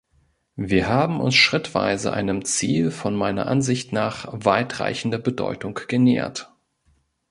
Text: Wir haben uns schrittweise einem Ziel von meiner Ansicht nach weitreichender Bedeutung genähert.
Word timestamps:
Wir 0.55 0.89
haben 0.89 1.19
uns 1.19 1.35
schrittweise 1.35 2.11
einem 2.11 2.43
Ziel 2.43 2.89
von 2.89 3.15
meiner 3.15 3.45
Ansicht 3.45 3.93
nach 3.93 4.29
weitreichender 4.31 5.19
Bedeutung 5.19 5.79
genähert. 5.87 6.51